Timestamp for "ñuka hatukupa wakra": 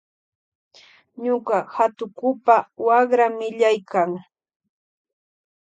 1.23-3.25